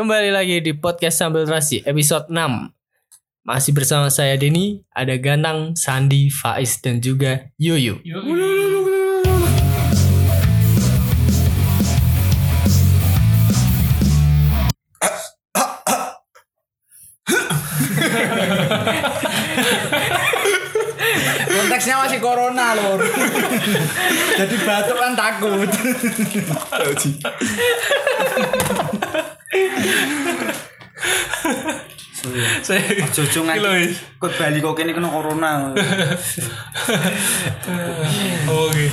[0.00, 2.32] Kembali lagi di podcast Sambil Terasi episode 6
[3.44, 8.00] Masih bersama saya Denny Ada Ganang, Sandi, Faiz dan juga Yuyu
[21.60, 23.04] Konteksnya masih corona lor.
[24.40, 25.68] Jadi batuk kan takut.
[32.66, 35.72] Saya Jojo nganti ikut Bali kok kene kena corona.
[38.50, 38.86] Oke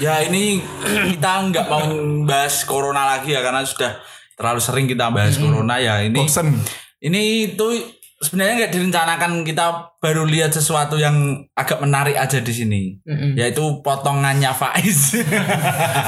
[0.00, 0.64] Ya ini
[1.12, 1.84] kita nggak mau
[2.24, 4.00] bahas corona lagi ya karena sudah
[4.32, 6.16] terlalu sering kita bahas corona ya ini.
[6.16, 6.56] Bosen.
[7.04, 7.66] Ini itu
[8.16, 12.96] sebenarnya nggak direncanakan kita baru lihat sesuatu yang agak menarik aja di sini.
[13.36, 15.20] Yaitu potongannya Faiz.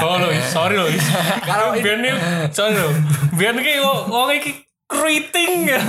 [0.01, 1.05] Oh Lois, sorry Lois
[1.45, 2.13] Kalau Biar nih,
[2.49, 2.93] sorry loh
[3.37, 5.81] Biar nih ngomong iki keriting ya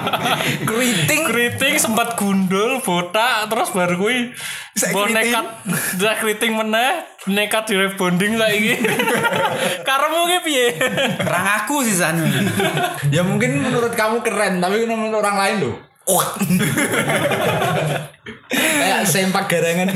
[0.68, 4.32] keriting Keriting sempat gundul, botak Terus baru gue
[4.74, 5.12] keriting.
[5.12, 5.46] nekat
[5.96, 6.92] Udah keriting meneh
[7.28, 8.80] Nekat di rebonding lah ini
[9.88, 10.66] Karemu ki piye
[11.20, 12.24] Orang aku sih sana.
[13.08, 15.76] ya mungkin menurut kamu keren tapi menurut orang lain loh.
[16.10, 16.28] Wah.
[18.50, 19.88] Kayak sempak garangan.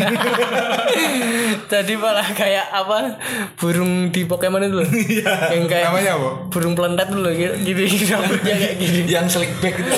[1.65, 3.19] Tadi malah kayak apa
[3.59, 4.89] Burung di Pokemon itu loh
[5.51, 6.31] Yang kayak Namanya apa?
[6.53, 9.91] Burung pelentat dulu gitu Gini rambutnya kayak gini yang slick back itu.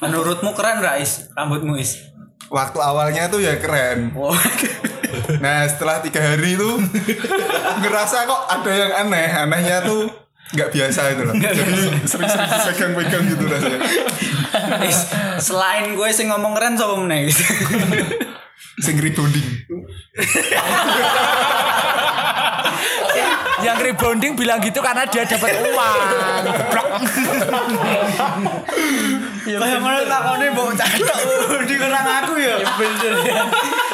[0.00, 1.28] Menurutmu keren gak Is?
[1.36, 2.00] Rambutmu Is?
[2.50, 4.10] Waktu awalnya tuh ya keren.
[4.18, 4.34] Oh.
[5.38, 6.70] Nah setelah tiga hari itu
[7.82, 9.28] ngerasa kok ada yang aneh.
[9.30, 10.10] Anehnya tuh
[10.50, 11.34] nggak biasa itu loh.
[11.38, 11.62] Jadi
[12.06, 13.78] sering-sering dipegang-pegang gitu rasanya.
[14.82, 14.98] Is,
[15.38, 17.30] selain gue sing ngomong keren sapa meneh?
[18.82, 19.46] Sing rebonding.
[23.60, 25.98] yang rebounding bilang gitu karena dia dapat uang.
[26.48, 26.88] Geblok.
[29.44, 31.20] Kayak mana takone mbok catok
[31.68, 32.56] di kerang aku ya.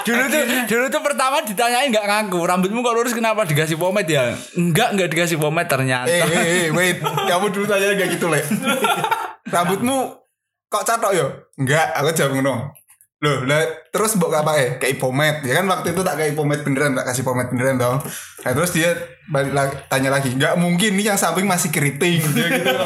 [0.07, 4.39] Dulu tuh dulu tuh pertama ditanyain nggak ngaku rambutmu kok lurus kenapa dikasih pomade ya
[4.55, 6.99] enggak enggak dikasih pomade ternyata Eh, eh, eh, wait.
[7.03, 8.41] Kamu dulu tanya kayak gitu, Le.
[9.55, 9.97] Rambutmu
[10.67, 11.27] kok catok ya?
[11.61, 12.55] Enggak, aku jawab ngono.
[13.17, 14.69] Loh, lah terus mbok apa ya?
[14.77, 15.41] Kayak pomade.
[15.49, 17.97] Ya kan waktu itu tak kayak pomade beneran, tak kasih pomade beneran dong.
[18.45, 18.93] Nah, terus dia
[19.33, 22.21] balik lagi, tanya lagi, enggak mungkin nih yang samping masih keriting.
[22.37, 22.71] Dia gitu.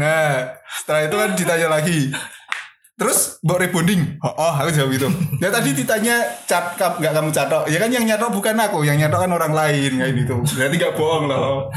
[0.00, 2.14] nah, setelah itu kan ditanya lagi.
[2.96, 4.20] Terus mbok rebonding.
[4.20, 5.08] Oh, oh, aku jawab gitu.
[5.40, 7.64] Ya tadi ditanya cat kap enggak kamu catok.
[7.66, 10.36] Ya kan yang nyatok bukan aku, yang nyatok kan orang lain kayak gitu.
[10.44, 11.72] Berarti enggak bohong loh.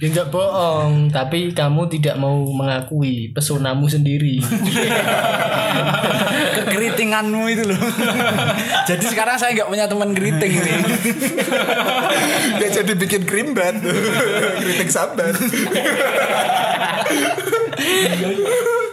[0.00, 4.40] Ya enggak bohong Tapi kamu tidak mau mengakui Pesonamu sendiri
[6.56, 7.76] kekeritinganmu itu loh
[8.88, 10.72] jadi sekarang saya nggak punya teman keriting ini
[12.56, 13.76] Dia jadi bikin krim bat.
[14.60, 15.36] Keriting sambat.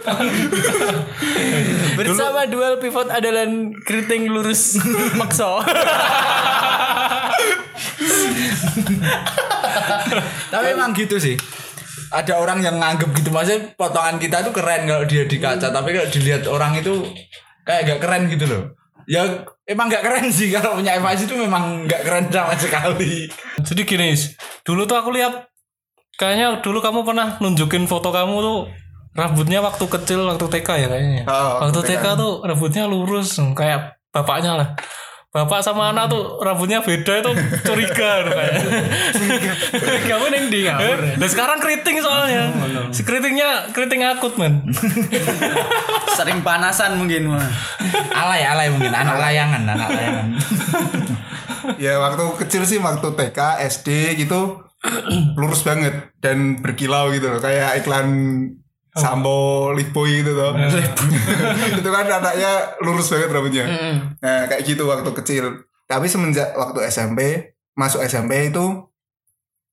[1.98, 3.44] Bersama dual pivot adalah
[3.84, 4.78] keriting lurus
[5.18, 5.60] makso.
[10.48, 11.36] Tapi emang gitu sih.
[12.08, 13.28] Ada orang yang nganggep gitu.
[13.28, 15.68] Maksudnya potongan kita tuh keren kalau dia di kaca.
[15.68, 17.04] Tapi kalau dilihat orang itu
[17.68, 18.62] kayak gak keren gitu loh.
[19.04, 20.48] Ya emang gak keren sih.
[20.48, 23.28] Kalau punya FIS itu memang gak keren sama sekali.
[23.60, 24.16] Jadi gini,
[24.64, 25.48] dulu tuh aku lihat
[26.18, 28.58] kayaknya dulu kamu pernah nunjukin foto kamu tuh
[29.18, 31.22] rambutnya waktu kecil waktu TK ya kayaknya.
[31.26, 31.98] Oh, waktu TK.
[31.98, 34.68] TK tuh rambutnya lurus kayak bapaknya lah.
[35.28, 37.30] Bapak sama anak tuh rambutnya beda itu
[37.60, 38.62] curiga tuh kayaknya.
[40.08, 40.80] Kamu neng di ya?
[41.20, 42.48] Dan sekarang keriting soalnya.
[42.94, 44.64] Si keritingnya keriting akut men.
[46.16, 47.44] Sering panasan mungkin mah.
[48.16, 50.26] alay alay mungkin anak layangan anak layangan
[51.84, 54.64] Ya waktu kecil sih waktu TK, SD gitu
[55.40, 58.08] lurus banget dan berkilau gitu loh kayak iklan
[58.94, 60.52] Sambo Lipoy gitu tuh.
[61.80, 63.64] itu kan anaknya lurus banget rambutnya.
[64.18, 65.44] Nah, kayak gitu waktu kecil.
[65.84, 68.88] Tapi semenjak waktu SMP, masuk SMP itu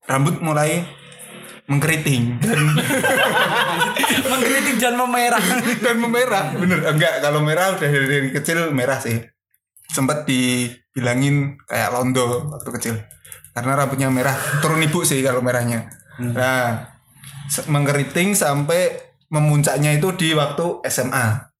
[0.05, 0.85] rambut mulai
[1.65, 2.61] mengkeriting dan,
[4.31, 5.41] mengkritik dan memerah
[5.83, 6.53] dan memerah.
[6.53, 9.17] Bener enggak kalau merah udah dari, dari kecil merah sih.
[9.85, 12.95] Sempat dibilangin kayak londo waktu kecil.
[13.55, 15.87] Karena rambutnya merah, turun ibu sih kalau merahnya.
[16.19, 16.94] Nah, se-
[17.67, 18.95] mengkeriting sampai
[19.29, 21.51] memuncaknya itu di waktu SMA.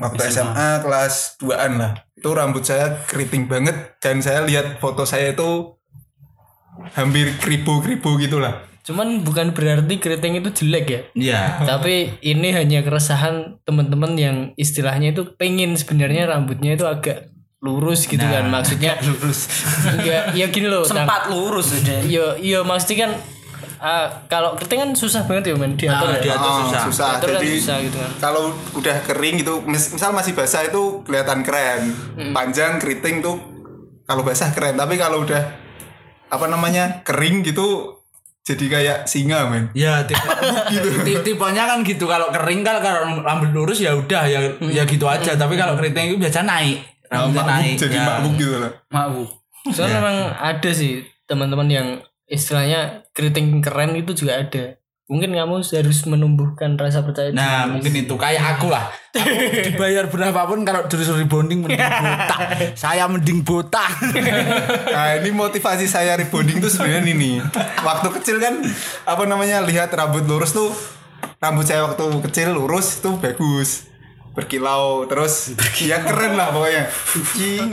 [0.00, 1.92] Waktu SMA, kelas 2-an lah.
[2.16, 5.76] Itu rambut saya keriting banget dan saya lihat foto saya itu
[6.96, 8.64] hampir kribo-kribo gitu lah.
[8.80, 11.40] Cuman bukan berarti keriting itu jelek ya Iya.
[11.68, 17.28] Tapi ini hanya keresahan teman-teman yang istilahnya itu pengen sebenarnya rambutnya itu agak
[17.60, 19.52] lurus gitu kan maksudnya lurus
[20.00, 23.12] ya ya gini loh sempat lurus udah Yo, yo maksudnya kan
[23.82, 26.22] ah, kalau keriting kan susah banget ya men diatur Nah, ya.
[26.22, 26.80] diatur Oh, susah.
[26.84, 27.08] susah.
[27.14, 28.10] Diatur kan Jadi susah gitu kan.
[28.20, 28.42] kalau
[28.74, 31.82] udah kering itu mis- misal masih basah itu kelihatan keren.
[32.14, 32.30] Hmm.
[32.30, 33.36] Panjang keriting tuh
[34.04, 35.42] kalau basah keren, tapi kalau udah
[36.26, 37.00] apa namanya?
[37.02, 37.96] kering gitu
[38.40, 39.68] jadi kayak singa, men.
[39.72, 40.18] Ya tipe,
[41.04, 45.04] ti- tipenya kan gitu kalau kering kan kalau rambut lurus ya udah ya ya gitu
[45.04, 48.04] aja tapi kalau keriting itu biasa naik rambutnya Makbuk, naik jadi ya.
[48.04, 48.72] makbuk gitu loh.
[48.88, 49.18] mau
[49.66, 50.92] Soalnya memang ada sih
[51.24, 51.86] teman-teman yang
[52.24, 54.80] istilahnya keriting keren itu juga ada.
[55.10, 57.42] Mungkin kamu harus menumbuhkan rasa percaya diri.
[57.42, 59.26] Nah mungkin itu kayak aku lah Aku
[59.74, 62.40] dibayar berapapun kalau disuruh rebonding mending botak
[62.86, 63.90] Saya mending botak
[64.94, 67.42] Nah, ini motivasi saya rebonding tuh sebenarnya ini.
[67.82, 68.62] Waktu kecil kan
[69.02, 70.70] apa namanya lihat rambut lurus tuh
[71.42, 73.90] rambut saya waktu kecil lurus tuh bagus
[74.30, 76.86] berkilau terus ya keren lah pokoknya.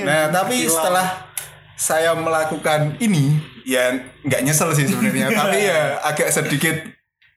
[0.01, 1.29] Nah, tapi setelah
[1.77, 3.38] saya melakukan ini
[3.68, 3.92] ya
[4.24, 6.75] nggak nyesel sih sebenarnya, tapi ya agak sedikit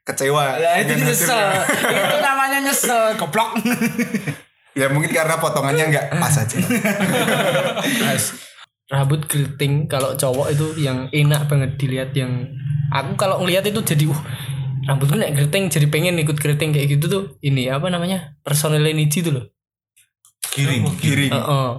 [0.07, 0.63] kecewa.
[0.63, 1.51] Ya itu nyesel.
[1.91, 3.59] Itu namanya nyesel Goblok
[4.79, 6.57] Ya mungkin karena potongannya nggak pas aja.
[8.87, 12.47] Rambut keriting kalau cowok itu yang enak banget dilihat yang
[12.95, 14.23] aku kalau ngelihat itu jadi uh
[14.81, 19.23] rambutku naik keriting jadi pengen ikut keriting kayak gitu tuh ini apa namanya personil Niji
[19.23, 19.45] tuh loh
[20.51, 21.33] Giring Giring.
[21.33, 21.71] Heeh.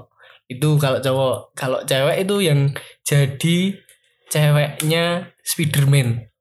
[0.52, 2.72] Itu kalau cowok, kalau cewek itu yang
[3.08, 3.58] jadi
[4.32, 5.04] ceweknya
[5.42, 6.32] Spiderman.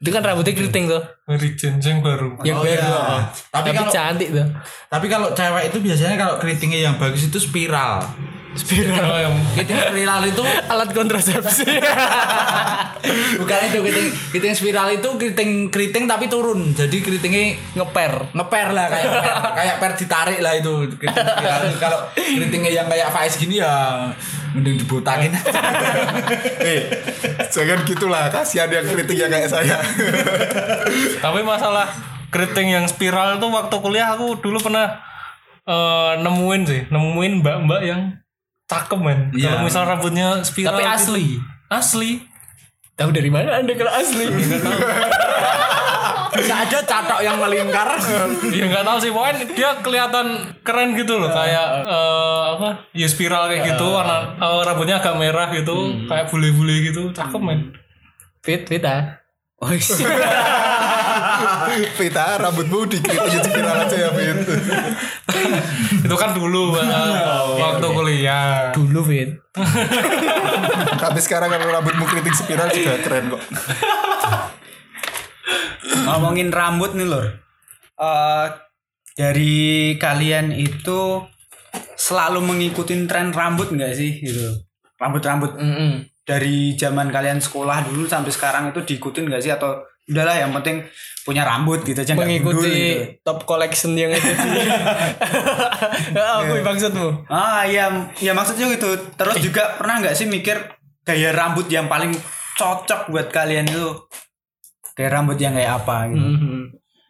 [0.00, 2.32] Itu kan rambutnya keriting tuh, Dari jenjang baru.
[2.40, 2.72] yang Oh, baru.
[2.72, 3.28] iya.
[3.46, 4.46] Tapi Tapi, kalau- cantik tuh.
[4.88, 8.00] Tapi kalau cewek itu biasanya kalau keritingnya yang bagus itu spiral
[8.50, 11.70] Spiral yang Keriting spiral itu Alat kontrasepsi.
[13.38, 18.34] bukan itu keriting keriting spiral itu keriting keriting tapi turun jadi keritingnya Ngeper.
[18.34, 19.24] ngeper lah kayak per,
[19.54, 23.70] kayak per ditarik lah itu keriting spiral kalau keritingnya yang kayak Faiz gini ya
[24.56, 25.30] mending dibotakin
[26.70, 26.80] Eh,
[27.50, 29.76] jangan gitulah kasihan yang kritiknya kayak saya.
[31.18, 31.90] Tapi masalah
[32.30, 35.00] keriting yang spiral tuh waktu kuliah aku dulu pernah
[35.66, 38.00] eh, nemuin sih, nemuin mbak-mbak yang
[38.70, 39.20] cakep men.
[39.34, 39.58] Iya.
[39.58, 40.94] Kalau misal rambutnya spiral Tapi gitu.
[40.94, 41.26] asli.
[41.66, 42.10] Asli.
[42.94, 44.24] Tahu dari mana Anda kalau asli?
[46.40, 47.88] bisa aja catok yang melingkar.
[48.56, 49.10] Ya nggak tahu sih.
[49.12, 50.26] Pokoknya dia kelihatan
[50.64, 55.48] keren gitu loh kayak eh, apa ya spiral kayak gitu warna eh, rambutnya agak merah
[55.52, 57.12] gitu kayak bule-bule gitu.
[57.12, 57.76] Cakep men.
[58.40, 59.20] Fit, fit ah.
[59.60, 59.84] oh iya.
[61.96, 64.38] Vita, rambutmu dikritik spiral aja ya, Fit.
[66.04, 66.86] itu kan dulu eh,
[67.60, 68.72] waktu kuliah.
[68.74, 69.30] Dulu fit.
[71.00, 73.42] Tapi sekarang kalau rambutmu kritik spiral juga keren kok.
[76.02, 77.26] Ngomongin rambut nih lor
[77.94, 78.46] Eh,
[79.12, 79.60] dari
[79.94, 81.20] kalian itu
[81.94, 84.56] selalu mengikuti tren rambut nggak sih gitu?
[84.96, 85.56] Rambut-rambut.
[85.56, 85.92] Mm-mm.
[86.20, 89.50] dari zaman kalian sekolah dulu sampai sekarang itu diikutin nggak sih?
[89.50, 90.80] Atau udahlah yang penting
[91.20, 93.04] punya rambut gitu aja nggak gundul Mengikuti gitu.
[93.20, 94.50] top collection yang ada di
[96.16, 97.08] Apa maksudmu?
[97.28, 97.90] ah iya.
[98.18, 98.88] Ya maksudnya gitu.
[99.14, 100.56] Terus juga pernah nggak sih mikir
[101.02, 102.14] gaya rambut yang paling
[102.56, 103.86] cocok buat kalian itu
[104.96, 106.26] gaya rambut yang kayak apa gitu.
[106.26, 106.60] Mhm.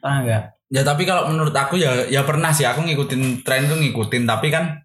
[0.01, 0.45] pernah nggak?
[0.71, 4.49] Ya tapi kalau menurut aku ya ya pernah sih aku ngikutin tren tuh ngikutin tapi
[4.49, 4.81] kan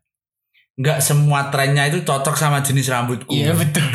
[0.75, 3.31] nggak semua trennya itu cocok sama jenis rambutku.
[3.31, 3.85] Iya betul.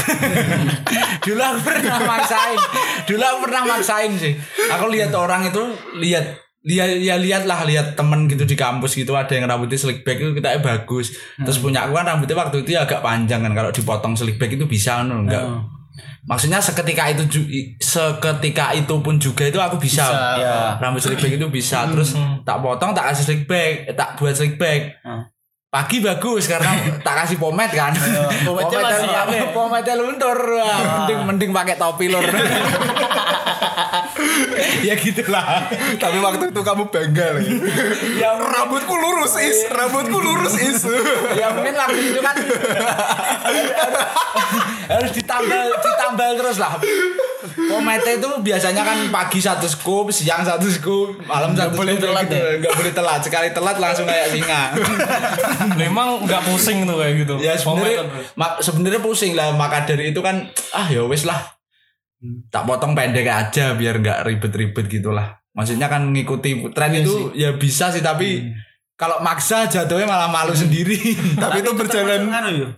[1.28, 2.58] dulu aku pernah maksain.
[3.04, 4.32] Dulu aku pernah maksain sih.
[4.72, 5.60] Aku lihat orang itu
[6.00, 10.00] lihat lihat ya lihat lah lihat temen gitu di kampus gitu ada yang rambutnya slick
[10.08, 11.12] back itu kita bagus.
[11.36, 14.56] Terus punya aku kan rambutnya waktu itu ya agak panjang kan kalau dipotong slick back
[14.56, 15.79] itu bisa no enggak Oh.
[16.24, 17.22] Maksudnya seketika itu
[17.80, 20.38] seketika itu pun juga itu aku bisa, Bisa.
[20.38, 20.56] Ya.
[20.78, 22.12] rambut slick back itu bisa terus
[22.44, 25.24] tak potong tak kasih slick back eh, tak buat slick back Hmm.
[25.70, 27.94] Pagi bagus karena tak kasih pomade kan.
[28.42, 29.46] Pomade-nya masih apa ya?
[29.54, 30.38] pomade luntur.
[30.58, 32.26] Wah, mending mending pakai topi lur.
[34.80, 35.68] Ya gitulah.
[35.96, 37.28] Tapi waktu itu kamu bangga
[38.16, 40.80] ya Rambutku lurus is, rambutku lurus is.
[41.36, 42.36] ya mungkin waktu itu kan
[44.90, 46.76] harus ditambal ditambal terus lah.
[47.40, 52.24] Pomade itu biasanya kan pagi satu scoop siang satu scoop malam satu boleh scoop telat
[52.28, 52.36] gitu.
[52.36, 52.58] ya?
[52.60, 53.20] nggak boleh telat.
[53.24, 54.62] Sekali telat langsung kayak singa
[55.82, 57.34] memang nggak pusing tuh kayak gitu.
[57.40, 59.52] Ya sebenarnya mak- sebenarnya pusing lah.
[59.54, 61.38] Maka dari itu kan ah ya wes lah.
[62.52, 65.40] Tak potong pendek aja biar nggak ribet-ribet gitulah.
[65.56, 68.52] Maksudnya kan ngikuti tren itu ya bisa sih tapi
[68.94, 71.16] kalau maksa jatuhnya malah malu sendiri.
[71.42, 72.76] Tapi itu berjalan yuk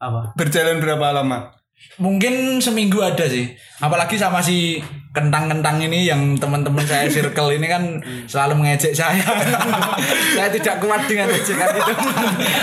[0.00, 0.32] apa?
[0.36, 1.52] berjalan berapa lama?
[1.96, 3.56] Mungkin seminggu ada sih.
[3.80, 4.80] Apalagi sama si
[5.12, 9.24] kentang-kentang ini yang teman-teman saya circle ini kan selalu mengejek saya.
[10.36, 11.92] Saya tidak kuat dengan ejekan itu.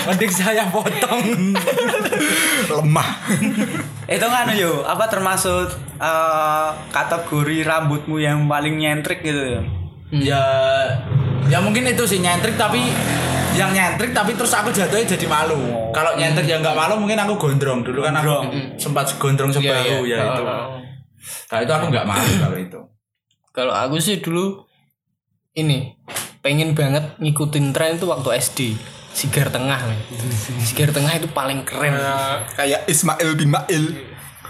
[0.05, 1.25] Mending saya potong.
[2.70, 3.10] Lemah.
[4.05, 9.83] Itu kan yo, apa termasuk eh, kategori rambutmu yang paling nyentrik gitu ya?
[10.22, 10.43] Ya
[11.50, 12.93] ya mungkin itu sih nyentrik tapi
[13.53, 15.58] yang nyentrik tapi terus aku jatuhnya jadi malu.
[15.93, 17.86] Kalau nyentrik yang nggak malu mungkin aku gondrong.
[17.86, 18.50] Dulu kan aku
[18.82, 20.43] sempat gondrong sebahu ya itu.
[21.50, 22.79] Kalau itu aku nggak malu kalau itu.
[23.53, 24.65] Kalau aku sih dulu
[25.53, 25.93] ini
[26.41, 28.60] pengen banget ngikutin tren itu waktu SD.
[29.13, 30.01] Sigar tengah, men.
[30.65, 31.93] Sigar tengah itu paling keren.
[32.58, 33.84] kayak Ismail bin Mail.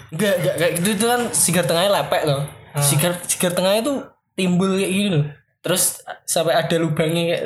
[0.07, 2.47] Enggak, enggak kayak gitu itu kan sigar tengahnya lepek loh.
[2.79, 3.93] Sigar sigar tengahnya itu
[4.39, 5.25] timbul kayak gini loh.
[5.63, 7.43] Terus sampai ada lubangnya kayak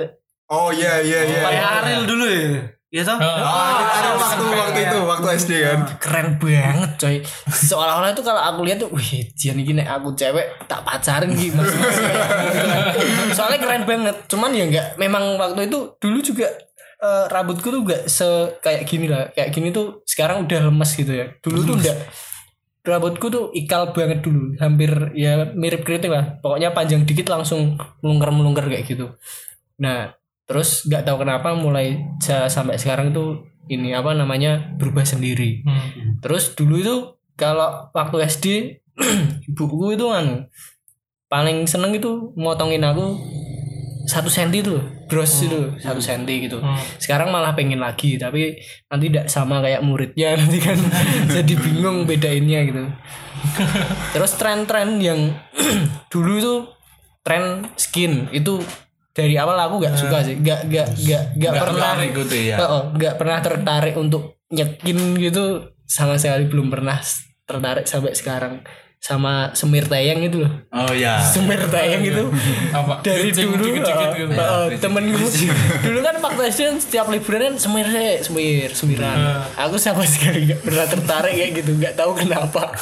[0.49, 2.73] oh iya iya iya Kayak Ariel dulu ya.
[2.87, 3.19] Iya toh?
[3.19, 5.79] ada waktu waktu itu waktu SD kan.
[5.99, 7.15] Keren banget coy.
[7.51, 11.59] Seolah-olah itu kalau aku lihat tuh wih jian ini nek aku cewek tak pacarin gitu
[11.59, 11.67] mas.
[13.37, 14.15] Soalnya keren banget.
[14.31, 16.47] Cuman ya enggak memang waktu itu dulu juga
[17.03, 18.25] eh, rambutku tuh enggak se
[18.63, 19.35] kayak gini lah.
[19.35, 21.27] Kayak gini tuh sekarang udah lemes gitu ya.
[21.43, 21.97] Dulu tuh enggak
[22.87, 26.39] rambutku tuh ikal banget dulu hampir ya mirip keriting lah.
[26.39, 29.13] Pokoknya panjang dikit langsung melungker melungker kayak gitu.
[29.83, 30.15] Nah
[30.47, 35.67] terus nggak tahu kenapa mulai sampai sekarang tuh ini apa namanya berubah sendiri.
[36.23, 36.95] Terus dulu itu
[37.35, 38.45] kalau waktu SD
[39.51, 40.47] ibuku itu kan
[41.27, 43.19] paling seneng itu motongin aku
[44.07, 44.79] satu senti tuh
[45.11, 46.63] gross itu satu senti gitu.
[46.95, 48.55] Sekarang malah pengen lagi tapi
[48.87, 50.79] nanti tidak sama kayak muridnya nanti kan
[51.35, 52.83] jadi bingung bedainnya gitu.
[54.15, 55.35] Terus tren-tren yang
[56.11, 56.55] dulu itu
[57.21, 58.63] tren skin itu
[59.11, 62.55] dari awal aku nggak suka sih nggak nggak nggak nggak Nggak pernah gitu ya.
[62.63, 66.95] Heeh, nggak pernah tertarik untuk nyekin gitu sama sekali belum pernah
[67.43, 68.63] tertarik sampai sekarang
[68.97, 70.51] sama semir tayang itu loh.
[70.73, 72.27] Oh ya semir tayang itu.
[72.75, 72.99] Apa?
[73.05, 74.33] dari Keriting dulu dikit-dikit uh, gitu.
[74.35, 75.25] uh, temenku
[75.85, 79.17] dulu kan waktu SD kan setiap liburan kan semir saya semir semiran.
[79.55, 82.63] Aku sama sekali nggak pernah tertarik kayak gitu nggak tahu kenapa.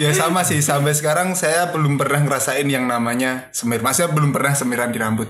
[0.00, 0.64] Ya sama sih.
[0.64, 3.84] Sampai sekarang saya belum pernah ngerasain yang namanya semir.
[3.84, 5.28] Maksudnya belum pernah semiran di rambut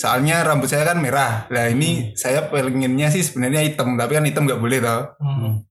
[0.00, 1.44] soalnya rambut saya kan merah.
[1.52, 5.12] Lah ini saya pengennya sih sebenarnya hitam tapi kan hitam nggak boleh tau.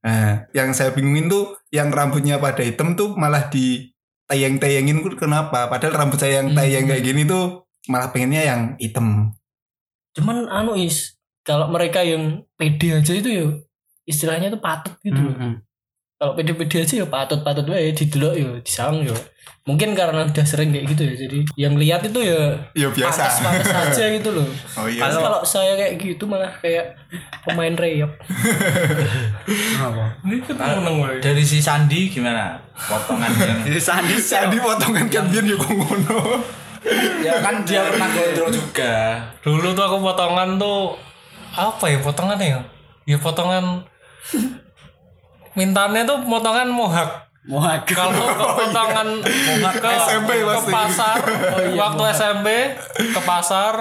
[0.06, 3.90] Nah yang saya bingungin tuh yang rambutnya pada hitam tuh malah di
[4.30, 5.66] tayang-tayangin tuh kenapa?
[5.66, 9.34] Padahal rambut saya yang tayang kayak gini tuh malah pengennya yang hitam.
[10.14, 13.50] Cuman anu is kalau mereka yang pede aja itu ya
[14.06, 15.34] istilahnya tuh patut gitu loh
[16.20, 19.16] kalau pede-pede aja ya patut-patut wae didelok ya disang ya.
[19.64, 23.24] Mungkin karena udah sering kayak gitu ya jadi yang lihat itu ya ya biasa.
[23.24, 24.44] pantas-pantas aja gitu loh.
[24.76, 26.92] Oh iya Tapi kalau saya kayak gitu malah kayak
[27.48, 28.12] pemain reyok.
[30.60, 30.84] Kan
[31.24, 32.60] dari si Sandi gimana?
[32.76, 36.20] Potongan yang Jadi Sandi Sandi potongan kan biar ya kok ngono?
[37.24, 39.24] Ya kan dia pernah gondrong juga.
[39.40, 41.00] Dulu tuh aku potongan tuh
[41.56, 42.62] apa ya potongannya ya?
[43.08, 43.88] Ya potongan
[45.60, 47.28] mintanya tuh potongan mohak.
[47.50, 49.08] Wah, Kalau ke potongan
[49.74, 50.70] ke, SMP ke pasti.
[50.70, 51.18] pasar
[51.74, 52.48] waktu SMP
[52.94, 53.74] ke pasar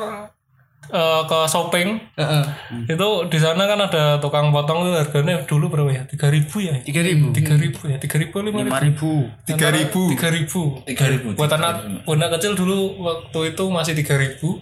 [0.89, 2.01] eh, ke shopping.
[2.17, 2.45] Heeh.
[2.89, 6.03] itu di sana kan ada tukang potong tuh harganya dulu berapa ya?
[6.07, 6.81] Tiga ribu ya?
[6.81, 7.97] Tiga ribu, tiga ribu ya?
[8.01, 8.73] Tiga ribu lima ribu?
[8.81, 9.13] Ribu.
[9.45, 10.03] tiga ribu.
[10.11, 10.63] Tiga ribu.
[10.83, 14.59] Tiga ribu buat anak anak kecil dulu waktu itu masih tiga ribu.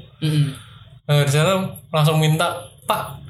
[1.06, 1.62] Nah, di sana
[1.94, 2.50] langsung minta
[2.82, 3.22] pak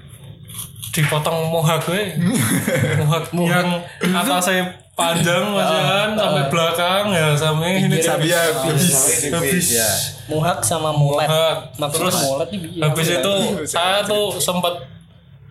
[0.96, 2.16] dipotong mohak gue
[3.04, 3.68] mohak yang
[4.00, 4.64] atasnya
[4.96, 9.28] panjang masih kan sampai belakang ya sampai ini Sabi habis.
[9.28, 9.66] Habis.
[9.76, 9.90] ya
[10.32, 11.28] Mohak sama molet.
[11.28, 11.58] mohak.
[11.76, 13.34] Maksudnya terus molet itu habis itu
[13.68, 14.72] saya tuh sempat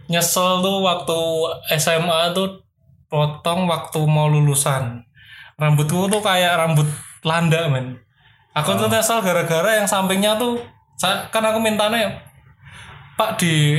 [0.09, 1.19] nyesel tuh waktu
[1.77, 2.65] SMA tuh
[3.05, 5.05] potong waktu mau lulusan.
[5.61, 6.89] Rambutku tuh kayak rambut
[7.21, 8.01] landa men.
[8.57, 10.57] Aku tuh nyesel gara-gara yang sampingnya tuh
[10.97, 12.17] saya, kan aku mintanya
[13.15, 13.77] pak di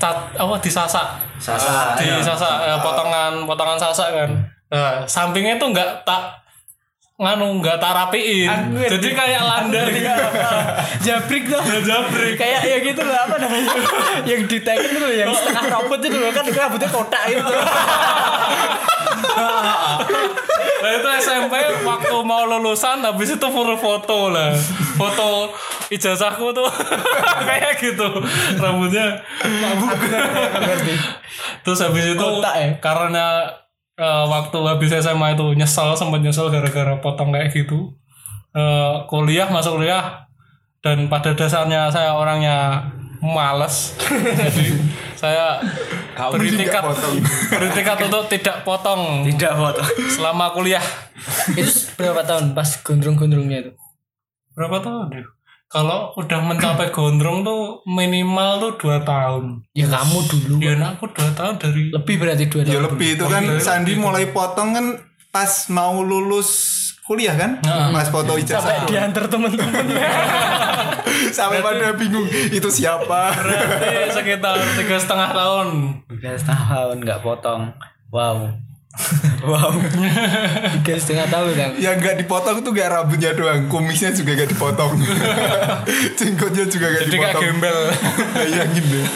[0.00, 1.06] cat apa disasak?
[1.36, 4.30] Sasa di sasak eh, potongan potongan sasak kan.
[4.70, 6.39] Nah, sampingnya tuh nggak tak
[7.20, 8.48] nganu nggak tak rapiin.
[8.80, 9.82] Jadi kayak landa
[11.04, 11.60] jabrik tuh.
[11.84, 12.40] jabrik.
[12.40, 13.76] Kayak ya gitu loh apa namanya?
[14.24, 17.44] Yang diteken tuh yang setengah rambut itu loh kan rambutnya kotak gitu
[20.80, 21.52] Nah itu SMP
[21.84, 24.56] waktu mau lulusan habis itu full foto lah.
[24.96, 25.52] Foto
[25.92, 26.72] ijazahku tuh.
[27.46, 28.08] Kayak gitu.
[28.56, 29.20] Rambutnya.
[29.44, 29.92] Mabuk
[31.60, 32.68] Terus habis itu Kotak ya?
[32.80, 33.44] karena
[34.00, 37.92] eh, waktu habis SMA itu nyesel sempat nyesel gara-gara potong kayak gitu
[38.50, 40.26] Eh, Kuliah masuk kuliah
[40.80, 42.82] Dan pada dasarnya saya orangnya
[43.20, 43.94] males
[44.42, 44.74] Jadi
[45.14, 45.62] saya
[46.26, 47.14] beri Mending tingkat nggak potong.
[47.54, 49.82] beri tingkat untuk tidak potong Tidak foto.
[50.10, 50.82] selama kuliah
[51.52, 53.72] itu berapa tahun pas gondrong-gondrongnya itu
[54.50, 55.24] berapa tahun ya?
[55.70, 59.62] Kalau udah mencapai gondrong tuh minimal tuh dua tahun.
[59.70, 63.08] ya kamu dulu Ya nah, aku dua tahun dari lebih berarti dua Ya tahun lebih
[63.14, 64.86] itu kan Sandi mulai potong kan
[65.30, 66.50] pas mau lulus
[67.06, 67.62] kuliah kan
[67.94, 69.86] Mas foto ijazah sampai diantar temen-temen
[71.38, 75.66] sampai pada bingung itu siapa berarti sekitar tiga setengah tahun.
[76.06, 77.70] Tiga setengah tahun nggak potong.
[78.10, 78.50] Wow.
[79.48, 79.70] wow.
[80.82, 84.98] Tiga setengah tahun kan yang nggak dipotong tuh gak rambutnya doang kumisnya juga gak dipotong.
[86.18, 87.42] Jenggotnya juga gak Jadi dipotong.
[87.42, 87.78] gembel.
[88.36, 89.06] bayangin deh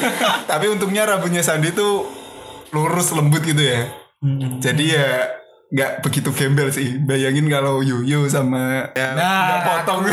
[0.47, 2.07] tapi untungnya rambutnya Sandi tuh
[2.71, 3.91] lurus lembut gitu ya.
[4.63, 5.29] Jadi ya
[5.75, 10.07] nggak begitu gembel sih bayangin kalau Yuyu sama ya nggak potong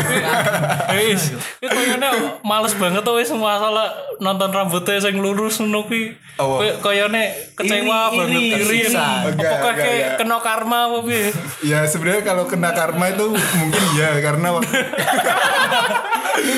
[0.92, 2.10] Wis, itu kayaknya
[2.42, 3.88] males banget tuh wis masalah
[4.18, 6.12] nonton rambutnya yang lurus ngono kuwi.
[6.34, 6.56] Apa?
[6.58, 7.22] Kayak- Kayaknya
[7.54, 11.30] kecewa Iri, banget iri, enggak, kayak kena karma apa piye?
[11.62, 14.76] ya sebenarnya kalau kena karma itu mungkin ya karena waktu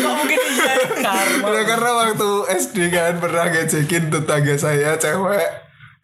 [0.05, 1.47] mungkin iya karma.
[1.65, 5.49] Karena waktu SD kan pernah ngecekin tetangga saya cewek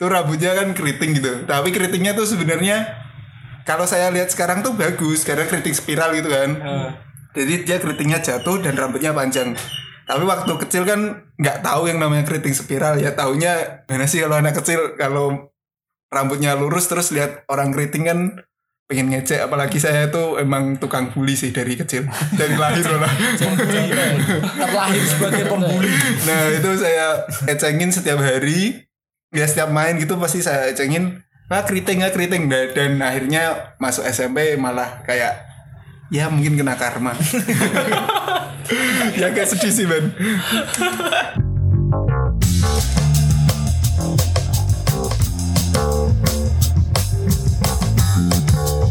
[0.00, 1.45] tuh rambutnya kan keriting gitu.
[1.45, 2.88] Tapi keritingnya tuh sebenarnya
[3.69, 5.28] kalau saya lihat sekarang tuh bagus.
[5.28, 6.57] Karena keriting spiral gitu kan.
[7.37, 9.52] Jadi dia keritingnya jatuh dan rambutnya panjang.
[10.09, 13.12] Tapi waktu kecil kan nggak tahu yang namanya keriting spiral ya.
[13.12, 15.52] Taunya mana sih kalau anak kecil kalau
[16.09, 18.19] rambutnya lurus terus lihat orang keriting kan
[18.88, 19.47] pengen ngecek.
[19.47, 22.09] Apalagi saya tuh emang tukang bully sih dari kecil.
[22.40, 23.12] Dari lahir malah
[24.57, 25.92] terlahir sebagai pembuli.
[26.25, 28.89] Nah itu saya ecengin setiap hari
[29.30, 34.02] Ya setiap main gitu pasti saya ecengin Nah keriting ya keriting Dan, dan akhirnya masuk
[34.02, 35.46] SMP malah kayak
[36.10, 37.14] Ya mungkin kena karma
[39.22, 40.10] Ya kayak sedih sih Ben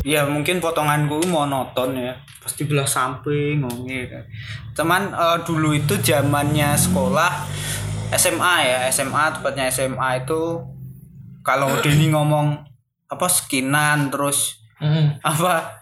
[0.07, 2.17] Ya mungkin potonganku monoton ya.
[2.41, 4.25] Pasti belah samping ngomongnya.
[4.73, 7.45] Cuman eh, dulu itu zamannya sekolah
[8.11, 10.63] SMA ya, SMA tepatnya SMA itu
[11.41, 12.65] kalau Denny ngomong
[13.09, 14.61] apa skinan terus
[15.21, 15.81] apa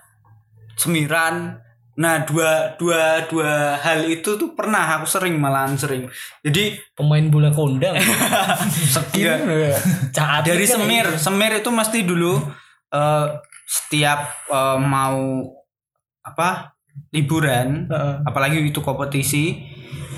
[0.73, 1.59] semiran
[1.93, 6.05] nah dua dua dua hal itu tuh pernah aku sering malahan sering
[6.45, 7.97] jadi pemain bola kondang
[8.93, 9.81] skin Enggak.
[10.13, 11.17] Cahat dari kan semir gitu.
[11.17, 12.37] semir itu mesti dulu
[12.93, 13.27] eh,
[13.65, 15.41] setiap eh, mau
[16.21, 16.77] apa
[17.09, 18.15] liburan Heeh.
[18.23, 19.65] apalagi itu kompetisi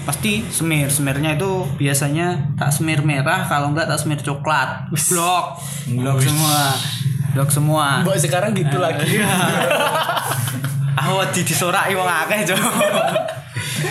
[0.09, 4.89] pasti semir semirnya itu biasanya tak semir merah kalau enggak tak semir coklat.
[4.89, 5.61] Blok.
[5.85, 6.61] Blok semua.
[7.37, 7.85] Blok semua.
[8.01, 9.05] Mbok sekarang gitu lagi.
[10.99, 12.41] Aku di disorai wong akeh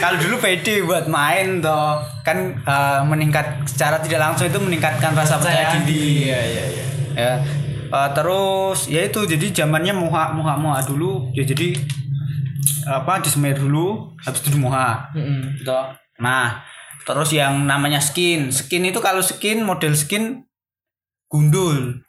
[0.02, 2.02] kalau dulu pede buat main toh.
[2.26, 6.26] Kan eh, meningkat secara tidak langsung itu meningkatkan rasa percaya diri.
[6.26, 6.85] iya iya iya.
[7.14, 7.35] Ya.
[7.94, 9.22] Eh, terus ya itu.
[9.22, 11.31] Jadi zamannya muha muha muha dulu.
[11.31, 11.78] Ya jadi
[12.90, 15.12] apa disemir dulu habis itu dimuha
[15.61, 15.76] gitu
[16.18, 16.62] nah
[17.00, 20.44] terus yang namanya skin skin itu kalau skin model skin
[21.26, 22.02] gundul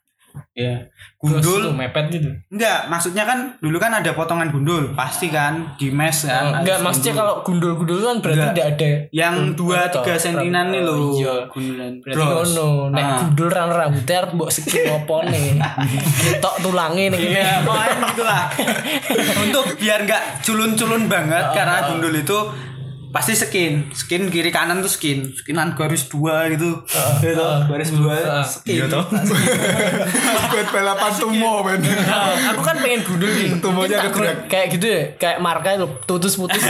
[0.53, 0.85] ya
[1.17, 2.29] Gundul gundul mepet gitu.
[2.47, 6.85] enggak maksudnya kan dulu kan ada potongan gundul pasti kan di mes kan Enggak ada
[6.85, 7.19] maksudnya gundul.
[7.19, 8.53] kalau gundul-gundul kan berarti Enggak.
[8.53, 11.35] tidak ada yang dua toh, tiga sentinan nih Oh, loh Iya.
[11.49, 13.17] gundulan Berarti ngono, nek Ah.
[13.25, 15.43] gundul ran rambutnya arep mbok skin opone.
[16.21, 17.33] Ketok tulange ning kene.
[17.35, 18.41] Iya, pokoknya gitulah.
[19.43, 22.37] Untuk biar nggak culun-culun banget karena gundul itu
[23.09, 26.85] pasti skin, skin kiri kanan tuh skin, skinan garis dua gitu,
[27.19, 28.85] gitu, garis dua, skin.
[30.51, 31.81] Buat balapan tumo Ben
[32.49, 33.57] Aku kan pengen gundul nih.
[33.57, 34.13] Tumonya kegerak.
[34.13, 36.61] gur- Kayak gitu ya, kayak marka lo putus-putus.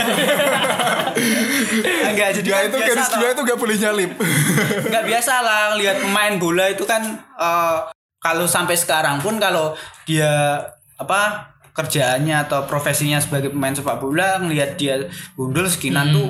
[2.02, 4.10] Enggak jadi Ya kan itu garis dua itu gak boleh nyalip.
[4.90, 7.02] Nggak biasa lah lihat pemain bola itu kan
[7.36, 7.78] eh,
[8.16, 9.72] kalau sampai sekarang pun kalau
[10.04, 10.60] dia
[10.96, 11.48] apa
[11.80, 16.28] kerjaannya atau profesinya sebagai pemain sepak bola ngelihat dia gundul skinan tuh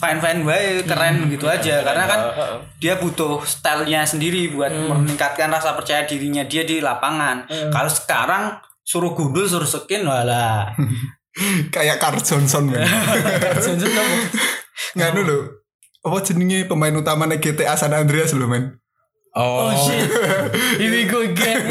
[0.00, 1.84] fine fine wae keren gitu aja.
[1.84, 2.20] Karena kan
[2.80, 7.46] dia butuh stylenya sendiri buat meningkatkan rasa percaya dirinya dia di lapangan.
[7.70, 10.72] Kalau sekarang suruh gundul suruh skin walah.
[11.74, 12.84] Kayak Carl Johnson Ben
[13.64, 14.16] Johnson kamu.
[15.00, 15.38] Nggak dulu.
[16.02, 18.82] Apa jenenge pemain utamanya GTA San Andreas loh men?
[19.32, 20.12] Oh shit.
[20.82, 21.62] Here we go again.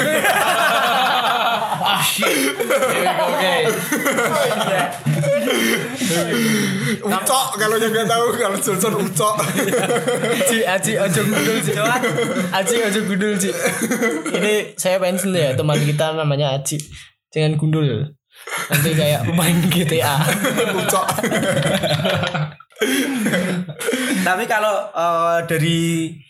[2.02, 2.26] Ah shit.
[2.26, 3.70] Again.
[7.06, 11.78] Ucok kalau yang nggak tahu Carl Johnson ucok Aji, Aji, ojo gundul sih.
[12.50, 13.54] Aji, ojo gundul sih.
[14.34, 16.82] Ini saya pengen ya teman kita namanya Aji.
[17.30, 18.18] Jangan gundul.
[18.74, 20.26] Nanti kayak pemain GTA.
[20.82, 21.06] Ucok
[24.26, 25.78] Tapi kalau eh, dari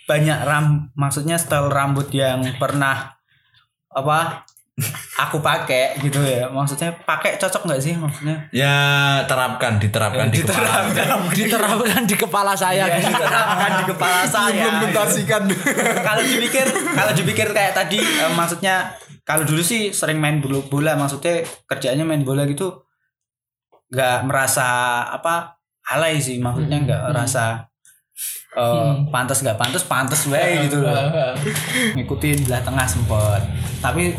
[0.04, 3.16] banyak ram, maksudnya style rambut yang pernah
[3.92, 4.44] apa
[5.18, 8.38] aku pakai gitu ya, maksudnya pakai cocok nggak sih maksudnya?
[8.50, 8.76] Ya
[9.26, 10.92] terapkan, diterapkan di kepala.
[11.32, 12.84] diterapkan di kepala saya.
[13.00, 13.10] gitu.
[13.10, 14.64] Diterapkan di kepala saya.
[14.68, 15.44] implementasikan
[16.04, 18.92] kalau dipikir, kalau dipikir kayak tadi, eh, maksudnya
[19.24, 22.84] kalau dulu sih sering main bola, bola maksudnya kerjaannya main bola gitu,
[23.94, 24.68] nggak merasa
[25.08, 27.02] apa alay sih, maksudnya nggak
[28.52, 30.92] merasa eh, pantas nggak pantas pantas wae gitu loh
[31.96, 33.42] ngikutin belah tengah sempet
[33.80, 34.12] tapi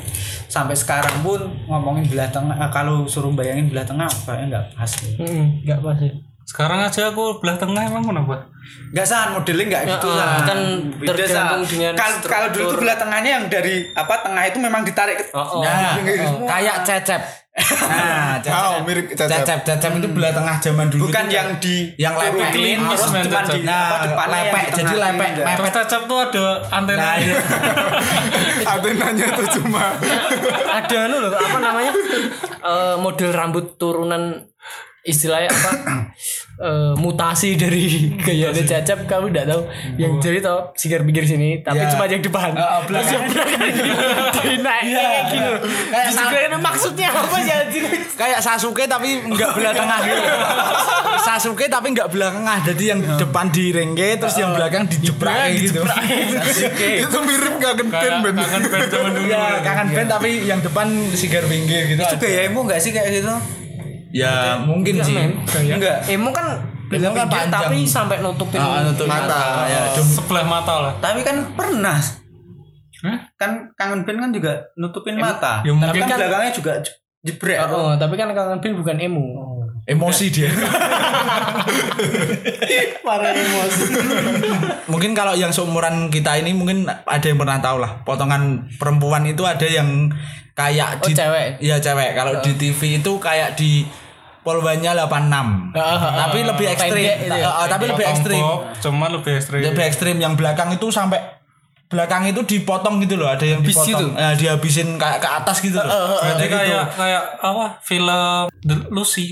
[0.48, 4.92] sampai sekarang pun ngomongin belah tengah eh, kalau suruh bayangin belah tengah kayaknya nggak pas
[5.00, 5.14] nih.
[5.16, 6.12] Hmm, nggak pas ya.
[6.42, 8.36] Sekarang aja aku belah tengah emang kenapa?
[8.92, 10.58] nggak san modelnya nggak gitu Ya, san kan
[11.02, 15.16] tergantung dengan Kal- kalau dulu tuh belah tengahnya yang dari apa tengah itu memang ditarik
[15.18, 15.62] ke Oh, oh.
[15.64, 15.96] Nah,
[16.46, 17.41] kayak cecep.
[17.52, 18.56] Nah, cecep.
[18.56, 19.44] Oh, mirip cecep.
[19.44, 21.12] Cecep, cecep itu belah tengah zaman dulu.
[21.12, 22.32] bukan itu yang di yang lepek.
[22.32, 23.44] turutin, Klimis, terus cecep.
[23.52, 25.70] di Nah, yang lepek, di jadi tengah lepek, lepek.
[25.76, 27.02] Cecep tuh ada antena.
[27.04, 27.36] Nah, iya.
[28.72, 29.84] Antenanya tuh cuma
[30.64, 31.92] ada anu loh apa namanya
[32.62, 34.46] Eh, model rambut turunan
[35.02, 35.70] istilahnya apa?
[36.62, 39.62] Eh, mutasi dari gaya cecep kamu tidak tahu.
[39.98, 41.90] Yang jadi tau sigar pinggir sini tapi Ya.
[41.90, 42.54] cuma yang depan.
[42.54, 43.66] Oh, terus yang belakang.
[44.46, 45.58] Dinaik kayak loh.
[45.90, 47.58] Kayak Disigarin, maksudnya apa ya
[48.14, 50.22] kayak Sasuke tapi enggak belah tengah gitu.
[51.18, 52.58] Sasuke tapi enggak belah tengah.
[52.62, 55.82] Jadi yang depan di ringke terus yang belakang dijebrak gitu.
[57.02, 58.34] itu mirip kangen band ben.
[58.38, 59.26] kangen band zaman dulu.
[59.26, 60.86] Ya, kangen band tapi yang depan
[61.16, 61.98] sigar pinggir gitu.
[62.06, 63.34] itu gayamu nggak sih kayak gitu
[64.12, 65.14] Ya, mungkin sih.
[65.66, 66.54] enggak emo kan
[66.86, 67.48] Emo kan panjang.
[67.48, 69.64] tapi sampai nutupin Ah, nutup Mata.
[69.64, 70.92] Ya, Sebelah mata lah.
[70.98, 71.96] tapi kan pernah
[73.02, 73.18] Hah?
[73.34, 76.94] kan kangen band kan juga nutupin mata ya tapi mungkin kan kan- belakangnya juga je-
[77.24, 79.22] jebrek Oh, tapi kan kangen pin bukan emo.
[79.82, 80.46] emosi dia.
[83.02, 83.82] Parah emosi.
[84.86, 89.42] mungkin kalau yang seumuran kita ini mungkin ada yang pernah tahu lah potongan perempuan itu
[89.42, 90.08] ada yang
[90.52, 91.46] kayak Oh, di cewek?
[91.58, 92.12] Iya cewek.
[92.12, 93.82] Kalau di TV itu kayak di
[94.42, 95.72] polbannya 86.
[95.72, 97.06] tapi lebih ekstrim.
[97.24, 97.50] Ya?
[97.66, 98.42] Tapi lebih ekstrim.
[98.78, 99.60] Cuma lebih ekstrim.
[99.62, 101.22] Lebih ekstrim yang belakang itu sampai
[101.86, 103.90] belakang itu dipotong gitu loh, ada yang Habis dipotong.
[103.92, 104.06] gitu?
[104.16, 105.86] Eh, dihabisin kayak ke atas gitu loh.
[106.18, 106.56] Berarti Kayak gitu.
[106.56, 107.64] kayak kayak apa?
[107.80, 108.08] Film
[108.60, 109.26] The Lucy.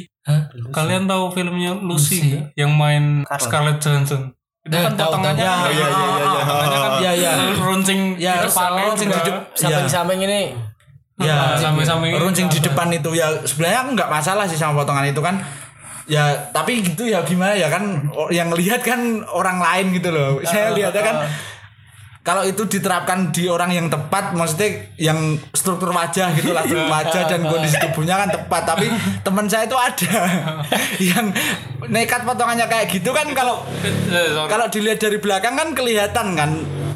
[0.70, 2.54] Kalian tahu filmnya Lucy, nggak?
[2.54, 4.30] yang main Scarlett Johansson?
[4.60, 5.56] Itu Eh, kan tahu, potongannya tahu.
[5.56, 6.42] kan Ya, ya, ya, ya, ya.
[6.44, 7.32] potongannya kan Ya, ya.
[7.58, 9.42] runcing Ya, di depan runcing di depan.
[9.56, 10.40] Samping-samping ini
[11.20, 11.52] Ya,
[12.02, 12.16] ini.
[12.16, 15.36] runcing di depan itu ya sebenarnya aku nggak masalah sih sama potongan itu kan.
[16.08, 18.98] Ya, tapi gitu ya gimana ya kan o- yang lihat kan
[19.30, 20.40] orang lain gitu loh.
[20.42, 21.16] Saya lihatnya kan
[22.30, 25.18] kalau itu diterapkan di orang yang tepat maksudnya yang
[25.50, 28.86] struktur wajah gitu lah struktur wajah dan kondisi tubuhnya kan tepat tapi
[29.20, 30.14] teman saya itu ada
[31.10, 31.26] yang
[31.86, 33.90] nekat potongannya kayak gitu kan kalau Eh,
[34.28, 34.46] sorry.
[34.46, 36.50] kalau dilihat dari belakang kan kelihatan kan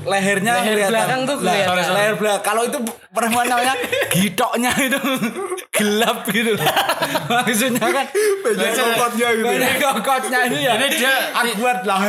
[0.05, 0.93] lehernya Leher kelihatan.
[0.93, 1.89] belakang tuh kelihatan.
[1.91, 3.73] leher belakang kalau itu perempuan namanya
[4.09, 5.01] gitoknya itu
[5.77, 6.53] gelap gitu
[7.27, 8.07] maksudnya kan
[8.45, 9.51] banyak kokotnya gitu ya.
[9.51, 12.01] banyak kokotnya ini ya Ini dia- awkward lah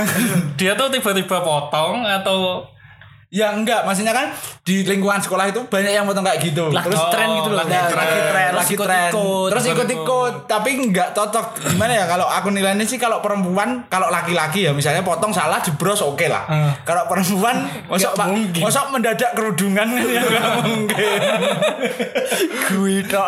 [0.54, 2.68] dia tuh tiba-tiba potong atau
[3.36, 4.32] ya enggak maksudnya kan
[4.64, 7.60] di lingkungan sekolah itu banyak yang potong kayak gitu lagi terus tren gitu loh.
[7.60, 9.12] lagi tren, lagi tren, Terus lagi tren.
[9.52, 11.46] terus ikut-ikut, tapi nggak cocok.
[11.76, 16.00] Gimana ya kalau aku nilainya sih kalau perempuan, kalau laki-laki ya misalnya potong salah jebros
[16.02, 16.48] oke lah.
[16.48, 16.72] Hmm.
[16.82, 21.20] Kalau perempuan, mosok pak, mosok mendadak kerudungan kan ya nggak mungkin.
[22.72, 23.28] Gue tok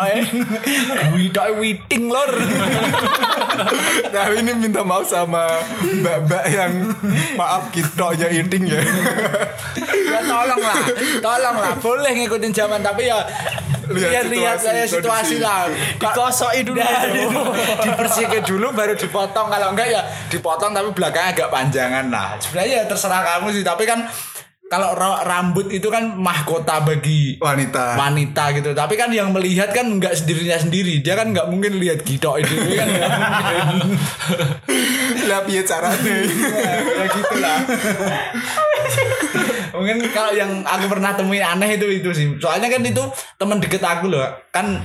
[1.12, 2.32] gue tok witing lor.
[4.08, 5.42] Nah ini minta maaf sama
[5.82, 6.72] mbak-mbak yang
[7.34, 8.78] maaf kitoknya inting ya.
[10.04, 10.78] ya tolong lah,
[11.18, 13.18] tolong lah, boleh ngikutin zaman tapi ya
[13.88, 15.40] Lihat lihat situasi, saya situasi kondisi.
[15.40, 15.64] lah.
[15.96, 16.76] Dikosoki dulu.
[17.80, 19.48] Dibersihkan dulu baru dipotong.
[19.48, 22.36] Kalau enggak ya dipotong tapi belakangnya agak panjangan lah.
[22.36, 24.04] Sebenarnya ya terserah kamu sih tapi kan
[24.68, 27.96] kalau ra- rambut itu kan mahkota bagi Wanita.
[27.96, 28.76] wanita gitu.
[28.76, 31.00] Tapi kan yang melihat kan enggak sendirinya sendiri.
[31.00, 32.52] Dia kan enggak mungkin lihat gitok itu.
[32.76, 33.12] Kan nggak.
[35.24, 36.14] Lah piye caranya?
[36.92, 37.56] ya gitu lah
[39.74, 42.26] mungkin kalau yang aku pernah temuin aneh itu itu sih.
[42.38, 43.02] Soalnya kan itu
[43.36, 44.24] teman deket aku loh.
[44.54, 44.80] Kan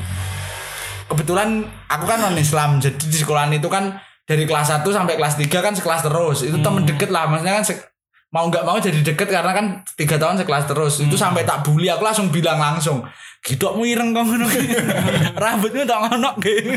[1.08, 5.36] kebetulan aku kan non Islam jadi di sekolahan itu kan dari kelas 1 sampai kelas
[5.38, 6.48] 3 kan sekelas terus.
[6.48, 7.93] Itu temen deket lah maksudnya kan se-
[8.34, 11.86] mau nggak mau jadi deket karena kan tiga tahun sekelas terus itu sampai tak bully
[11.86, 13.06] aku langsung bilang langsung
[13.44, 14.48] gidokmu ireng kok ngono
[15.44, 16.74] rambutnya tak ngono gitu.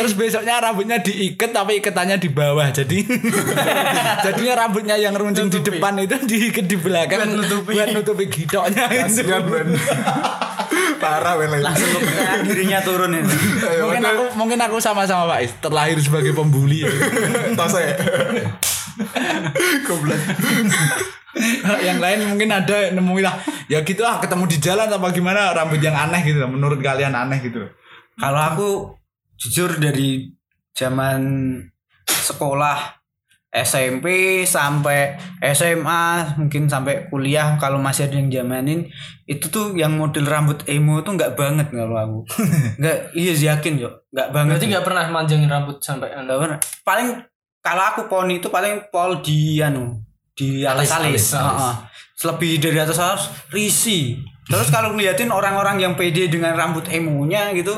[0.00, 3.04] terus besoknya rambutnya diikat tapi ikatannya di bawah jadi
[4.26, 9.44] jadinya rambutnya yang runcing di depan itu diikat di belakang buat nutupi, gidoknya itu Kasihan
[9.46, 9.68] Ben.
[11.04, 11.60] Parah wele.
[11.60, 13.36] langsung kepercayaan dirinya turun itu
[13.84, 16.90] mungkin aku mungkin aku sama-sama Pak Is terlahir sebagai pembuli ya.
[17.52, 17.92] Tos ya.
[19.86, 20.20] Goblok.
[21.86, 23.36] yang lain mungkin ada nemuin lah
[23.68, 27.12] ya gitu lah ketemu di jalan apa gimana rambut yang aneh gitu loh, menurut kalian
[27.12, 27.70] aneh gitu loh.
[28.16, 28.68] kalau aku
[29.36, 30.32] jujur dari
[30.72, 31.20] zaman
[32.08, 32.96] sekolah
[33.56, 38.84] SMP sampai SMA mungkin sampai kuliah kalau masih ada yang jamanin
[39.24, 42.20] itu tuh yang model rambut emo tuh nggak banget kalau aku
[42.80, 46.58] nggak iya yakin yo nggak banget Berarti nggak pernah manjangin rambut sampai anda Nggak pernah.
[46.84, 47.08] paling
[47.66, 49.98] kalau aku poni itu paling pol di anu
[50.38, 51.74] di Alis, alis, alis, Heeh.
[52.30, 54.22] lebih dari atas alis risi.
[54.46, 57.74] Terus kalau ngeliatin orang-orang yang pede dengan rambut emonya gitu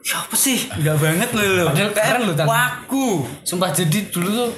[0.00, 0.72] siapa sih?
[0.72, 2.46] Nggak banget loh Padahal keren Tan.
[2.48, 3.28] waku.
[3.44, 4.50] Sumpah jadi dulu tuh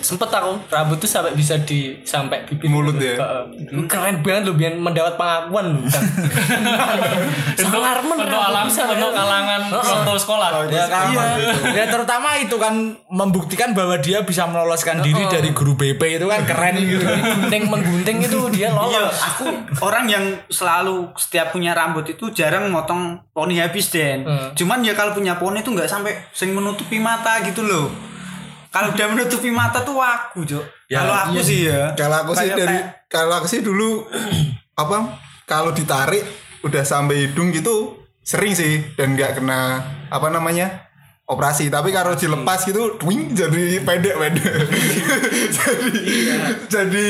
[0.00, 3.12] sempet aku rambut tuh sampai bisa di sampai bibir Mulut gitu.
[3.12, 3.16] ya?
[3.18, 3.84] Heeh.
[3.84, 6.02] keren banget loh biar mendapat pengakuan loh Tan.
[7.58, 9.10] Untuk, Salarmen untuk alam untuk ya.
[9.12, 10.48] kalangan waktu sekolah.
[10.68, 11.24] Ya, kan, Iya.
[11.74, 12.74] ya terutama itu kan
[13.08, 17.02] membuktikan bahwa dia bisa meloloskan diri dari guru BP itu kan keren gitu.
[17.02, 19.44] gunting menggunting itu dia Iya, lolos aku
[19.80, 24.22] orang yang selalu setiap punya rambut itu jarang motong poni habis Den.
[24.22, 24.54] Hmm.
[24.54, 27.90] Cuman ya kalau punya poni itu nggak sampai sing menutupi mata gitu loh.
[28.68, 30.64] Kalau udah menutupi mata tuh waku, Jok.
[30.92, 31.96] Ya, kalau aku sih ya.
[31.96, 32.78] Kalau aku sih dari
[33.08, 34.04] kalau aku sih dulu
[34.82, 36.24] apa kalau ditarik
[36.60, 38.84] udah sampai hidung gitu sering sih.
[38.92, 39.80] Dan nggak kena
[40.12, 40.88] apa namanya
[41.24, 41.72] operasi.
[41.72, 44.52] Tapi kalau dilepas gitu twing jadi pendek pendek
[45.56, 46.00] jadi
[46.68, 47.06] jadi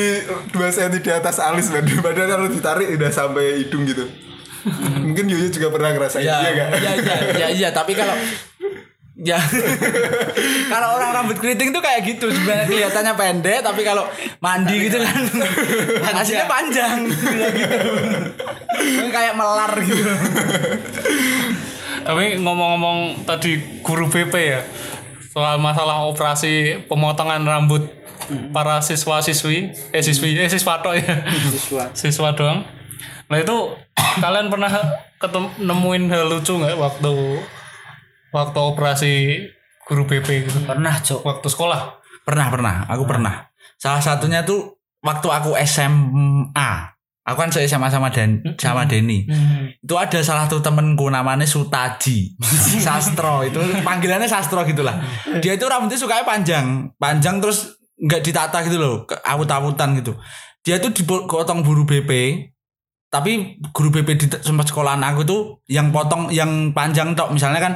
[0.55, 4.07] dua senti di atas alis pendek padahal kalau ditarik udah sampai hidung gitu.
[5.07, 6.68] Mungkin Yuyu juga pernah ngerasain ya, iya gak?
[6.83, 8.12] ya, ya, ya, iya, tapi kalau
[9.18, 9.38] ya.
[10.72, 14.07] Kalau orang rambut keriting tuh kayak gitu sebenarnya kelihatannya pendek tapi kalau
[14.38, 15.22] mandi gitu kan
[16.18, 17.07] hasilnya panjang.
[17.11, 17.76] Gitu.
[19.11, 20.12] Kayak melar gitu.
[22.07, 24.62] Tapi ngomong-ngomong tadi guru BP ya
[25.28, 27.85] soal masalah operasi pemotongan rambut
[28.50, 31.14] para siswa siswi eh siswi eh siswa tok ya.
[31.94, 32.64] Siswa doang.
[33.28, 33.57] Nah itu
[34.22, 34.70] kalian pernah
[35.18, 37.14] ketemu nemuin hal lucu nggak waktu
[38.35, 39.12] waktu operasi
[39.88, 40.59] guru BP gitu.
[40.69, 41.25] Pernah, Jok.
[41.25, 41.99] waktu sekolah?
[42.29, 42.75] pernah pernah.
[42.93, 43.49] Aku pernah.
[43.81, 46.73] Salah satunya tuh waktu aku SMA
[47.25, 49.25] aku kan SMA sama Dan sama Denny.
[49.81, 52.37] Itu ada salah satu temenku namanya Sutaji.
[52.85, 53.49] Sastro.
[53.49, 55.01] Itu panggilannya Sastro gitulah.
[55.41, 56.93] Dia itu rambutnya sukanya panjang.
[57.01, 59.09] Panjang terus nggak ditata gitu loh.
[59.09, 60.12] Awut-awutan gitu.
[60.61, 62.45] Dia tuh dipotong buru BP
[63.09, 67.33] tapi guru BP di tempat sekolahan aku tuh yang potong yang panjang tok.
[67.33, 67.73] Misalnya kan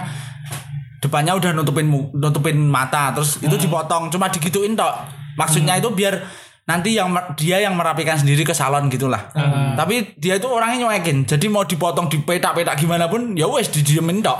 [1.02, 4.94] depannya udah nutupin nutupin mata terus itu dipotong cuma digituin tok.
[5.35, 6.22] Maksudnya itu biar
[6.62, 9.35] nanti yang dia yang merapikan sendiri ke salon gitulah.
[9.74, 14.38] Tapi dia itu orangnya nyuekin jadi mau dipotong dipetak-petak gimana pun ya wes didiemin tok.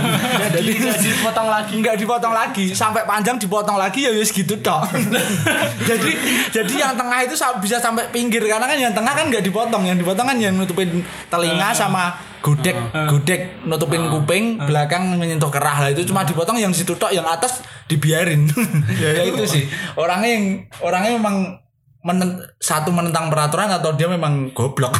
[0.54, 1.74] Jadi nggak dipotong lagi.
[1.82, 2.70] nggak dipotong lagi.
[2.70, 4.86] Sampai panjang dipotong lagi ya wes gitu tok.
[5.90, 6.10] Jadi
[6.54, 9.90] jadi yang tengah itu sa- bisa sampai pinggir karena kan yang tengah kan nggak dipotong.
[9.90, 12.14] Yang dipotong kan yang nutupin telinga sama
[12.46, 12.78] gudeg
[13.10, 15.82] gudeg nutupin kuping belakang menyentuh kerah.
[15.82, 18.46] Lah itu cuma dipotong yang situ tok yang atas dibiarin.
[19.02, 19.66] Ya, itu sih.
[19.98, 20.44] Orangnya yang
[20.78, 21.58] orangnya memang
[22.06, 24.94] menen- satu menentang peraturan atau dia memang goblok.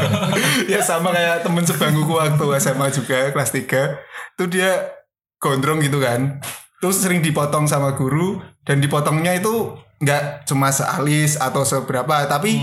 [0.72, 4.92] Ya sama kayak temen sebangkuku waktu SMA juga kelas 3 itu dia
[5.40, 6.44] gondrong gitu kan.
[6.84, 9.72] Terus sering dipotong sama guru dan dipotongnya itu
[10.04, 12.60] nggak cuma sealis atau seberapa tapi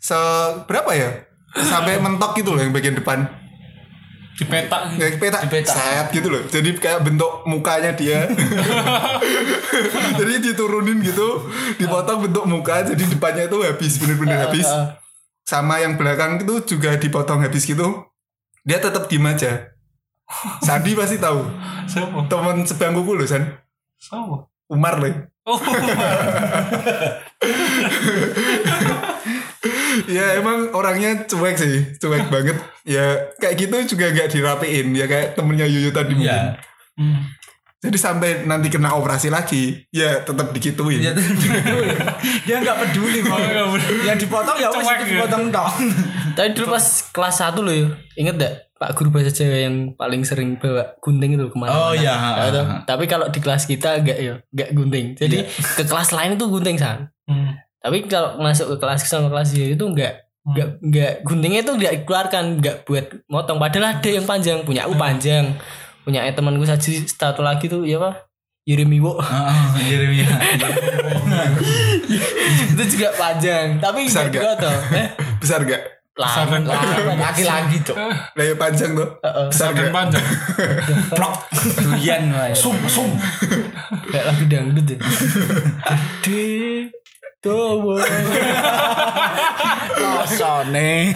[0.00, 3.28] seberapa ya sampai mentok gitu loh yang bagian depan
[4.36, 5.00] Dipetak.
[5.00, 6.44] Kayak petak, set gitu loh.
[6.44, 8.28] Jadi kayak bentuk mukanya dia.
[10.20, 11.40] jadi diturunin gitu,
[11.80, 14.68] dipotong bentuk muka, jadi depannya itu habis bener-bener habis.
[15.48, 18.04] Sama yang belakang itu juga dipotong habis gitu.
[18.60, 19.72] Dia tetap diem aja.
[20.60, 21.40] Sandi pasti tahu.
[21.88, 22.28] Siapa?
[22.28, 23.56] Teman sebangkuku loh, San.
[23.96, 24.52] Siapa?
[24.68, 25.32] Umar loh.
[25.46, 25.56] Oh,
[30.08, 32.56] ya emang orangnya cuek sih, cuek banget.
[32.86, 34.94] Ya kayak gitu juga gak dirapiin.
[34.94, 36.30] Ya kayak temennya Yuyu tadi mungkin.
[36.30, 36.56] ya
[37.76, 40.96] Jadi sampai nanti kena operasi lagi, ya tetap dikituin.
[40.98, 41.12] dia
[42.42, 43.38] dia nggak peduli mau
[44.02, 45.04] yang dipotong ya wes ya.
[45.06, 45.70] dipotong tok
[46.34, 46.82] Tapi dulu pas
[47.14, 47.86] kelas 1 loh ya,
[48.18, 51.92] inget gak Pak guru bahasa Jawa yang paling sering bawa gunting itu ke mana Oh,
[51.96, 52.12] iya.
[52.12, 52.60] Nah, itu.
[52.84, 55.06] Tapi kalau di kelas kita enggak ya, enggak gunting.
[55.16, 57.08] Jadi ke kelas lain itu gunting san.
[57.24, 57.56] Hmm.
[57.86, 62.44] Tapi kalau masuk ke kelas sama kelas itu enggak enggak enggak guntingnya itu enggak dikeluarkan,
[62.58, 63.62] enggak buat motong.
[63.62, 65.54] Padahal ada yang panjang, punya aku panjang.
[66.02, 68.26] Punya temanku saja satu lagi tuh ya apa?
[68.66, 69.22] Yurimiwo
[69.78, 70.26] Jeremia
[72.74, 74.58] itu juga panjang tapi Besar enggak nggak?
[74.58, 74.80] dipotong.
[74.98, 75.06] Eh,
[75.38, 75.82] Besar gak?
[76.16, 77.20] Besar dan panjang.
[77.20, 77.96] laki-laki cok
[78.32, 79.08] Lah ya panjang tuh.
[79.46, 79.94] Besar dan gak?
[79.94, 80.24] panjang.
[81.86, 82.50] Doyan wae.
[82.58, 83.10] sum sum
[84.10, 84.98] kayak lagu dangdut ya
[87.46, 88.00] the world.
[89.96, 91.14] Rasane.